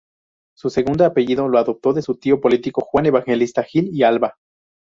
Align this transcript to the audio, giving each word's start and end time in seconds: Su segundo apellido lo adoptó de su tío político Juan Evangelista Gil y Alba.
Su 0.57 0.71
segundo 0.71 1.05
apellido 1.05 1.47
lo 1.47 1.59
adoptó 1.59 1.93
de 1.93 2.01
su 2.01 2.15
tío 2.17 2.41
político 2.41 2.81
Juan 2.81 3.05
Evangelista 3.05 3.61
Gil 3.61 3.91
y 3.93 4.01
Alba. 4.01 4.35